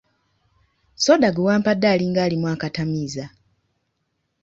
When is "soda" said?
1.03-1.29